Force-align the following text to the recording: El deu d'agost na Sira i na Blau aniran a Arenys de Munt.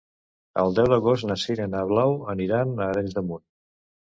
El 0.61 0.71
deu 0.77 0.87
d'agost 0.93 1.27
na 1.31 1.37
Sira 1.43 1.67
i 1.69 1.71
na 1.75 1.83
Blau 1.91 2.17
aniran 2.35 2.75
a 2.81 2.89
Arenys 2.95 3.17
de 3.21 3.25
Munt. 3.29 3.47